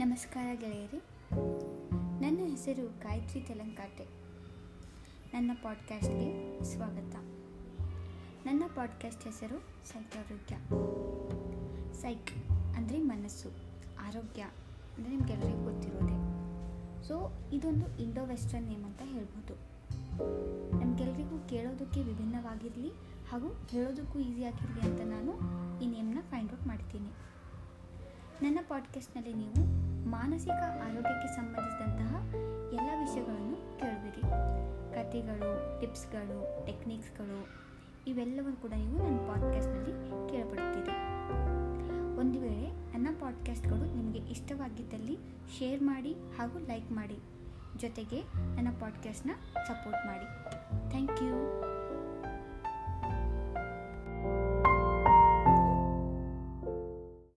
[0.00, 0.98] ನಮಸ್ಕಾರ ಗೆಳೆಯರಿ.
[2.20, 4.04] ನನ್ನ ಹೆಸರು ಗಾಯತ್ರಿ ತೆಲಂಕಾಟೆ
[5.34, 7.16] ನನ್ನ ಪಾಡ್ಕಾಸ್ಟ್ಗೆ ಸ್ವಾಗತ.
[8.46, 9.58] ನನ್ನ ಪಾಡ್ಕಾಸ್ಟ್ ಹೆಸರು
[9.88, 10.56] ಸೈಕಾರೋಗ್ಯ
[11.94, 13.48] ಸೈಕ್ ಅಂದರೆ ಮನಸ್ಸು,
[14.06, 14.42] ಆರೋಗ್ಯ
[14.96, 16.16] ಅಂದರೆ ನಿಮಗೆಲ್ಲರಿಗೂ ಗೊತ್ತಿರೋದೆ.
[17.02, 19.54] ಸೊ ಇದೊಂದು ಇಂಡೋ ವೆಸ್ಟರ್ನ್ ನೇಮ್ ಅಂತ ಹೇಳ್ಬೋದು.
[20.80, 22.88] ನಮಗೆಲ್ಲರಿಗೂ ಕೇಳೋದಕ್ಕೆ ವಿಭಿನ್ನವಾಗಿರಲಿ
[23.30, 25.34] ಹಾಗೂ ಹೇಳೋದಕ್ಕೂ ಈಸಿಯಾಗಿರಲಿ ಅಂತ ನಾನು
[25.82, 27.08] ಈ ನೇಮ್ನ ಫೈಂಡ್ ಔಟ್ ಮಾಡ್ತೀನಿ.
[28.42, 32.24] ನನ್ನ ಪಾಡ್ಕಾಸ್ಟ್ನಲ್ಲಿ ನೀವು ಮಾನಸಿಕ ಆರೋಗ್ಯಕ್ಕೆ ಸಂಬಂಧಿಸಿದಂತಹ
[32.72, 34.20] ಎಲ್ಲ ವಿಷಯಗಳನ್ನು ಕೇಳಿದಿರಿ
[34.94, 37.48] ಕಥೆಗಳು, ಟಿಪ್ಸ್ಗಳು, ಟೆಕ್ನಿಕ್ಸ್ಗಳು
[38.06, 39.92] ಇವೆಲ್ಲವನ್ನು ಕೂಡ ನೀವು ನನ್ನ ಪಾಡ್ಕಾಸ್ಟ್ನಲ್ಲಿ
[40.30, 40.90] ಕೇಳಪಡುತ್ತೀರಿ
[42.20, 45.18] ಒಂದು ವೇಳೆ ನನ್ನ ಪಾಡ್ಕಾಸ್ಟ್ಗಳು ನಿಮಗೆ ಇಷ್ಟವಾಗಿದ್ದಲ್ಲಿ
[45.58, 47.18] ಶೇರ್ ಮಾಡಿ ಹಾಗೂ ಲೈಕ್ ಮಾಡಿ.
[47.76, 48.22] ಜೊತೆಗೆ
[48.56, 49.30] ನನ್ನ ಪಾಡ್ಕಾಸ್ಟ್ನ
[49.66, 50.24] ಸಪೋರ್ಟ್ ಮಾಡಿ.
[50.90, 51.49] Thank you.